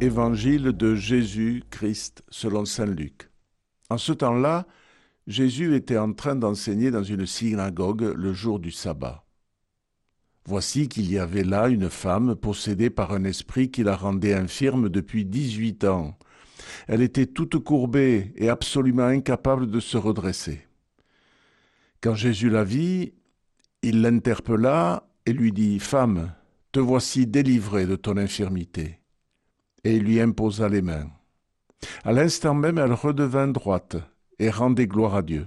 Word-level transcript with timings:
Évangile 0.00 0.70
de 0.70 0.94
Jésus-Christ 0.94 2.22
selon 2.28 2.64
Saint 2.64 2.86
Luc. 2.86 3.30
En 3.90 3.98
ce 3.98 4.12
temps-là, 4.12 4.68
Jésus 5.26 5.74
était 5.74 5.98
en 5.98 6.12
train 6.12 6.36
d'enseigner 6.36 6.92
dans 6.92 7.02
une 7.02 7.26
synagogue 7.26 8.14
le 8.16 8.32
jour 8.32 8.60
du 8.60 8.70
sabbat. 8.70 9.24
Voici 10.46 10.88
qu'il 10.88 11.10
y 11.10 11.18
avait 11.18 11.42
là 11.42 11.66
une 11.66 11.90
femme 11.90 12.36
possédée 12.36 12.90
par 12.90 13.12
un 13.12 13.24
esprit 13.24 13.72
qui 13.72 13.82
la 13.82 13.96
rendait 13.96 14.34
infirme 14.34 14.88
depuis 14.88 15.24
dix-huit 15.24 15.82
ans. 15.82 16.16
Elle 16.86 17.02
était 17.02 17.26
toute 17.26 17.58
courbée 17.58 18.32
et 18.36 18.48
absolument 18.48 19.06
incapable 19.06 19.68
de 19.68 19.80
se 19.80 19.96
redresser. 19.96 20.60
Quand 22.00 22.14
Jésus 22.14 22.50
la 22.50 22.62
vit, 22.62 23.14
il 23.82 24.02
l'interpella 24.02 25.08
et 25.26 25.32
lui 25.32 25.50
dit 25.50 25.80
Femme, 25.80 26.32
te 26.70 26.78
voici 26.78 27.26
délivrée 27.26 27.86
de 27.86 27.96
ton 27.96 28.16
infirmité 28.16 29.00
et 29.88 29.98
lui 29.98 30.20
imposa 30.20 30.68
les 30.68 30.82
mains. 30.82 31.08
À 32.04 32.12
l'instant 32.12 32.54
même, 32.54 32.76
elle 32.76 32.92
redevint 32.92 33.48
droite 33.48 33.96
et 34.38 34.50
rendait 34.50 34.86
gloire 34.86 35.14
à 35.14 35.22
Dieu. 35.22 35.46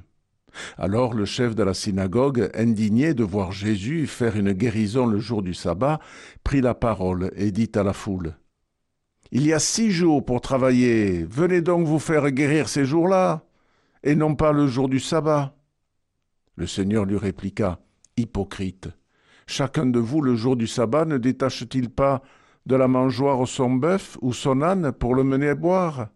Alors 0.78 1.14
le 1.14 1.26
chef 1.26 1.54
de 1.56 1.62
la 1.62 1.76
synagogue, 1.76 2.50
indigné 2.56 3.14
de 3.14 3.24
voir 3.24 3.52
Jésus 3.52 4.08
faire 4.08 4.36
une 4.36 4.52
guérison 4.54 5.06
le 5.06 5.20
jour 5.20 5.44
du 5.44 5.54
sabbat, 5.54 6.00
prit 6.44 6.62
la 6.62 6.74
parole 6.74 7.32
et 7.36 7.52
dit 7.52 7.72
à 7.76 7.84
la 7.84 7.94
foule, 7.94 8.34
Il 9.32 9.46
y 9.46 9.54
a 9.54 9.60
six 9.60 9.92
jours 9.92 10.26
pour 10.26 10.42
travailler, 10.42 11.24
venez 11.24 11.62
donc 11.62 11.86
vous 11.86 12.00
faire 12.00 12.32
guérir 12.32 12.68
ces 12.68 12.84
jours-là, 12.84 13.46
et 14.04 14.16
non 14.16 14.34
pas 14.34 14.54
le 14.54 14.66
jour 14.66 14.90
du 14.90 15.00
sabbat. 15.00 15.56
Le 16.56 16.66
Seigneur 16.66 17.06
lui 17.06 17.18
répliqua, 17.18 17.80
Hypocrite, 18.18 18.90
chacun 19.46 19.86
de 19.86 20.00
vous 20.00 20.22
le 20.22 20.36
jour 20.36 20.56
du 20.56 20.66
sabbat 20.66 21.06
ne 21.06 21.18
détache-t-il 21.18 21.92
pas 21.92 22.24
de 22.66 22.76
la 22.76 22.88
mangeoire 22.88 23.48
son 23.48 23.72
bœuf 23.72 24.18
ou 24.22 24.34
son 24.34 24.62
âne 24.62 24.92
pour 24.92 25.16
le 25.16 25.24
mener 25.24 25.50
à 25.50 25.56
boire 25.56 26.10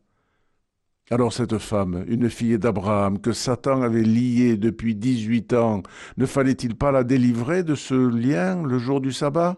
alors 1.12 1.34
cette 1.34 1.60
femme, 1.60 2.04
une 2.08 2.32
fille 2.32 2.58
d'Abraham, 2.58 3.20
que 3.20 3.32
Satan 3.32 3.84
avait 3.84 4.02
liée 4.02 4.58
depuis 4.58 4.96
dix-huit 4.96 5.54
ans, 5.54 5.84
ne 6.18 6.26
fallait-il 6.26 6.76
pas 6.76 6.92
la 6.92 7.04
délivrer 7.04 7.62
de 7.62 7.76
ce 7.76 7.94
lien 7.94 8.64
le 8.64 8.80
jour 8.80 9.02
du 9.02 9.12
sabbat? 9.12 9.58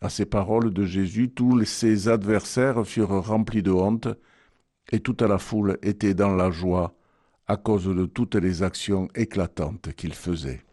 À 0.00 0.08
ces 0.08 0.26
paroles 0.26 0.72
de 0.72 0.84
Jésus, 0.84 1.30
tous 1.30 1.64
ses 1.64 2.08
adversaires 2.08 2.84
furent 2.84 3.24
remplis 3.24 3.62
de 3.62 3.70
honte, 3.70 4.08
et 4.90 4.98
toute 4.98 5.22
la 5.22 5.38
foule 5.38 5.78
était 5.82 6.14
dans 6.14 6.34
la 6.34 6.50
joie 6.50 6.96
à 7.46 7.56
cause 7.56 7.86
de 7.86 8.06
toutes 8.06 8.34
les 8.34 8.64
actions 8.64 9.06
éclatantes 9.14 9.92
qu'il 9.94 10.14
faisait. 10.14 10.64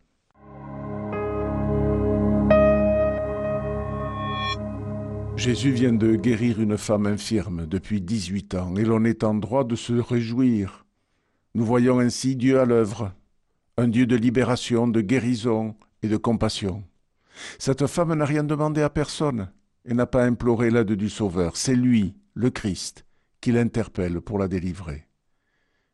Jésus 5.45 5.73
vient 5.73 5.93
de 5.93 6.15
guérir 6.15 6.59
une 6.59 6.75
femme 6.75 7.05
infirme 7.05 7.67
depuis 7.67 8.01
dix-huit 8.01 8.55
ans, 8.55 8.75
et 8.77 8.83
l'on 8.83 9.05
est 9.05 9.23
en 9.23 9.35
droit 9.35 9.63
de 9.63 9.75
se 9.75 9.93
réjouir. 9.93 10.87
Nous 11.53 11.63
voyons 11.63 11.99
ainsi 11.99 12.35
Dieu 12.35 12.59
à 12.59 12.65
l'œuvre, 12.65 13.13
un 13.77 13.87
Dieu 13.87 14.07
de 14.07 14.15
libération, 14.15 14.87
de 14.87 15.01
guérison 15.01 15.75
et 16.01 16.07
de 16.07 16.17
compassion. 16.17 16.83
Cette 17.59 17.85
femme 17.85 18.15
n'a 18.15 18.25
rien 18.25 18.43
demandé 18.43 18.81
à 18.81 18.89
personne 18.89 19.51
et 19.87 19.93
n'a 19.93 20.07
pas 20.07 20.25
imploré 20.25 20.71
l'aide 20.71 20.93
du 20.93 21.09
Sauveur. 21.09 21.57
C'est 21.57 21.75
lui, 21.75 22.15
le 22.33 22.49
Christ, 22.49 23.05
qui 23.39 23.51
l'interpelle 23.51 24.21
pour 24.21 24.39
la 24.39 24.47
délivrer. 24.47 25.05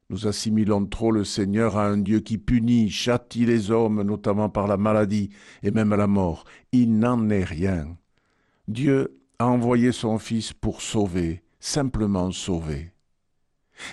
Nous 0.09 0.27
assimilons 0.27 0.85
trop 0.85 1.11
le 1.11 1.25
Seigneur 1.25 1.75
à 1.75 1.87
un 1.87 1.97
Dieu 1.97 2.21
qui 2.21 2.37
punit, 2.37 2.89
châtie 2.89 3.45
les 3.45 3.69
hommes, 3.69 4.01
notamment 4.01 4.47
par 4.47 4.67
la 4.67 4.77
maladie 4.77 5.29
et 5.61 5.71
même 5.71 5.93
la 5.93 6.07
mort. 6.07 6.45
Il 6.71 6.97
n'en 6.97 7.29
est 7.29 7.43
rien. 7.43 7.97
Dieu 8.69 9.20
a 9.41 9.47
envoyé 9.47 9.91
son 9.91 10.19
Fils 10.19 10.53
pour 10.53 10.83
sauver, 10.83 11.41
simplement 11.59 12.31
sauver. 12.31 12.93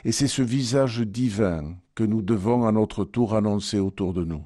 Et 0.05 0.13
c'est 0.13 0.29
ce 0.29 0.43
visage 0.43 1.01
divin 1.01 1.79
que 1.95 2.05
nous 2.05 2.21
devons 2.21 2.67
à 2.67 2.73
notre 2.73 3.07
tour 3.07 3.35
annoncer 3.35 3.79
autour 3.79 4.13
de 4.13 4.25
nous. 4.25 4.45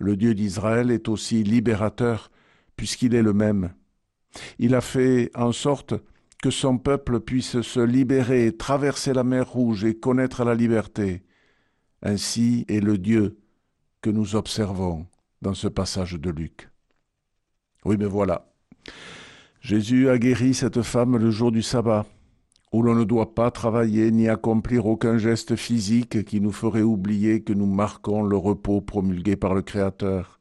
Le 0.00 0.16
Dieu 0.16 0.34
d'Israël 0.34 0.90
est 0.90 1.08
aussi 1.08 1.44
libérateur, 1.44 2.32
puisqu'il 2.74 3.14
est 3.14 3.22
le 3.22 3.32
même. 3.32 3.72
Il 4.58 4.74
a 4.74 4.80
fait 4.80 5.30
en 5.36 5.52
sorte 5.52 5.94
que 6.42 6.50
son 6.50 6.76
peuple 6.76 7.20
puisse 7.20 7.60
se 7.62 7.80
libérer, 7.80 8.56
traverser 8.56 9.12
la 9.12 9.22
mer 9.22 9.48
Rouge 9.48 9.84
et 9.84 9.94
connaître 9.94 10.44
la 10.44 10.56
liberté. 10.56 11.22
Ainsi 12.02 12.64
est 12.68 12.80
le 12.80 12.98
Dieu 12.98 13.38
que 14.02 14.10
nous 14.10 14.34
observons 14.34 15.06
dans 15.40 15.54
ce 15.54 15.68
passage 15.68 16.14
de 16.14 16.30
Luc. 16.30 16.68
Oui, 17.84 17.96
mais 17.96 18.06
voilà. 18.06 18.53
Jésus 19.64 20.10
a 20.10 20.18
guéri 20.18 20.52
cette 20.52 20.82
femme 20.82 21.16
le 21.16 21.30
jour 21.30 21.50
du 21.50 21.62
sabbat, 21.62 22.04
où 22.70 22.82
l'on 22.82 22.94
ne 22.94 23.04
doit 23.04 23.34
pas 23.34 23.50
travailler 23.50 24.10
ni 24.10 24.28
accomplir 24.28 24.84
aucun 24.84 25.16
geste 25.16 25.56
physique 25.56 26.22
qui 26.26 26.42
nous 26.42 26.52
ferait 26.52 26.82
oublier 26.82 27.42
que 27.42 27.54
nous 27.54 27.64
marquons 27.64 28.22
le 28.22 28.36
repos 28.36 28.82
promulgué 28.82 29.36
par 29.36 29.54
le 29.54 29.62
Créateur. 29.62 30.38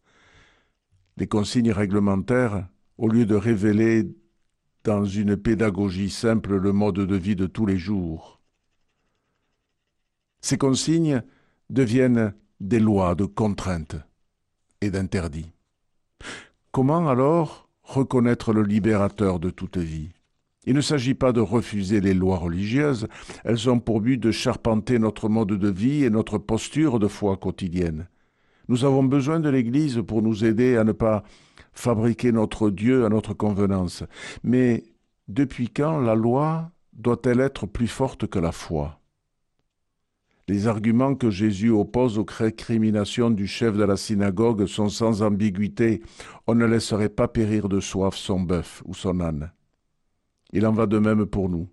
Les 1.15 1.25
consignes 1.25 1.71
réglementaires, 1.71 2.67
au 2.97 3.07
lieu 3.07 3.25
de 3.25 3.35
révéler 3.35 4.13
dans 4.83 5.05
une 5.05 5.37
pédagogie 5.37 6.09
simple 6.09 6.57
le 6.57 6.73
mode 6.73 6.95
de 6.95 7.15
vie 7.15 7.37
de 7.37 7.47
tous 7.47 7.65
les 7.65 7.77
jours, 7.77 8.41
ces 10.41 10.57
consignes 10.57 11.23
deviennent 11.69 12.33
des 12.59 12.81
lois 12.81 13.15
de 13.15 13.23
contraintes 13.23 13.95
et 14.81 14.91
d'interdits. 14.91 15.53
Comment 16.73 17.07
alors 17.07 17.62
reconnaître 17.83 18.53
le 18.53 18.63
libérateur 18.63 19.39
de 19.39 19.49
toute 19.49 19.77
vie. 19.77 20.09
Il 20.65 20.75
ne 20.75 20.81
s'agit 20.81 21.13
pas 21.13 21.33
de 21.33 21.41
refuser 21.41 21.99
les 21.99 22.13
lois 22.13 22.37
religieuses, 22.37 23.07
elles 23.43 23.69
ont 23.69 23.79
pour 23.79 23.99
but 23.99 24.17
de 24.17 24.31
charpenter 24.31 24.97
notre 24.97 25.27
mode 25.27 25.49
de 25.49 25.69
vie 25.69 26.05
et 26.05 26.09
notre 26.09 26.37
posture 26.37 26.99
de 26.99 27.07
foi 27.07 27.35
quotidienne. 27.35 28.07
Nous 28.69 28.85
avons 28.85 29.03
besoin 29.03 29.41
de 29.41 29.49
l'Église 29.49 30.01
pour 30.07 30.21
nous 30.21 30.45
aider 30.45 30.77
à 30.77 30.85
ne 30.85 30.93
pas 30.93 31.23
fabriquer 31.73 32.31
notre 32.31 32.69
Dieu 32.69 33.05
à 33.05 33.09
notre 33.09 33.33
convenance. 33.33 34.03
Mais 34.43 34.85
depuis 35.27 35.67
quand 35.67 35.99
la 35.99 36.15
loi 36.15 36.71
doit-elle 36.93 37.41
être 37.41 37.65
plus 37.65 37.87
forte 37.87 38.27
que 38.27 38.39
la 38.39 38.53
foi? 38.53 38.99
Les 40.47 40.67
arguments 40.67 41.15
que 41.15 41.29
Jésus 41.29 41.69
oppose 41.69 42.17
aux 42.17 42.25
récriminations 42.27 43.29
du 43.29 43.47
chef 43.47 43.77
de 43.77 43.83
la 43.83 43.95
synagogue 43.95 44.65
sont 44.65 44.89
sans 44.89 45.21
ambiguïté. 45.21 46.01
On 46.47 46.55
ne 46.55 46.65
laisserait 46.65 47.09
pas 47.09 47.29
périr 47.29 47.69
de 47.69 47.79
soif 47.79 48.15
son 48.15 48.41
bœuf 48.41 48.83
ou 48.85 48.93
son 48.93 49.21
âne. 49.21 49.51
Il 50.51 50.67
en 50.67 50.73
va 50.73 50.85
de 50.85 50.99
même 50.99 51.25
pour 51.25 51.49
nous. 51.49 51.69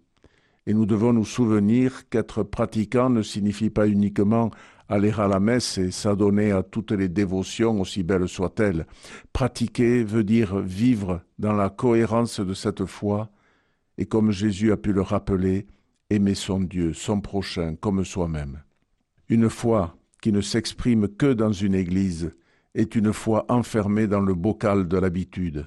Et 0.66 0.74
nous 0.74 0.86
devons 0.86 1.12
nous 1.12 1.24
souvenir 1.24 2.08
qu'être 2.10 2.44
pratiquant 2.44 3.10
ne 3.10 3.22
signifie 3.22 3.70
pas 3.70 3.88
uniquement 3.88 4.50
aller 4.88 5.12
à 5.18 5.26
la 5.26 5.40
messe 5.40 5.78
et 5.78 5.90
s'adonner 5.90 6.52
à 6.52 6.62
toutes 6.62 6.92
les 6.92 7.08
dévotions, 7.08 7.80
aussi 7.80 8.02
belles 8.02 8.28
soient-elles. 8.28 8.86
Pratiquer 9.32 10.04
veut 10.04 10.24
dire 10.24 10.58
vivre 10.58 11.22
dans 11.38 11.52
la 11.52 11.70
cohérence 11.70 12.40
de 12.40 12.54
cette 12.54 12.84
foi, 12.84 13.30
et 13.98 14.06
comme 14.06 14.30
Jésus 14.30 14.72
a 14.72 14.76
pu 14.76 14.92
le 14.92 15.02
rappeler, 15.02 15.66
aimer 16.10 16.34
son 16.34 16.60
Dieu, 16.60 16.92
son 16.92 17.20
prochain, 17.20 17.76
comme 17.76 18.04
soi-même. 18.04 18.62
Une 19.28 19.48
foi 19.48 19.96
qui 20.20 20.32
ne 20.32 20.40
s'exprime 20.40 21.08
que 21.08 21.32
dans 21.32 21.52
une 21.52 21.74
église 21.74 22.34
est 22.74 22.94
une 22.94 23.12
foi 23.12 23.46
enfermée 23.48 24.06
dans 24.06 24.20
le 24.20 24.34
bocal 24.34 24.88
de 24.88 24.98
l'habitude. 24.98 25.66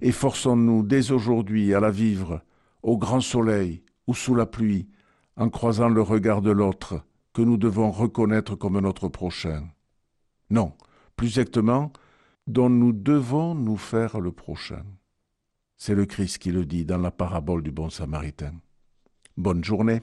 Efforçons-nous 0.00 0.82
dès 0.82 1.10
aujourd'hui 1.10 1.74
à 1.74 1.80
la 1.80 1.90
vivre, 1.90 2.42
au 2.82 2.96
grand 2.96 3.20
soleil 3.20 3.82
ou 4.06 4.14
sous 4.14 4.34
la 4.34 4.46
pluie, 4.46 4.88
en 5.36 5.48
croisant 5.50 5.88
le 5.88 6.02
regard 6.02 6.42
de 6.42 6.50
l'autre 6.50 7.02
que 7.32 7.42
nous 7.42 7.56
devons 7.56 7.90
reconnaître 7.90 8.54
comme 8.54 8.78
notre 8.78 9.08
prochain. 9.08 9.68
Non, 10.50 10.72
plus 11.16 11.26
exactement, 11.26 11.92
dont 12.46 12.68
nous 12.70 12.92
devons 12.92 13.54
nous 13.54 13.76
faire 13.76 14.20
le 14.20 14.30
prochain. 14.30 14.84
C'est 15.76 15.94
le 15.94 16.06
Christ 16.06 16.38
qui 16.38 16.52
le 16.52 16.64
dit 16.64 16.84
dans 16.84 16.98
la 16.98 17.10
parabole 17.10 17.62
du 17.62 17.72
bon 17.72 17.90
samaritain. 17.90 18.54
Bonne 19.36 19.64
journée. 19.64 20.00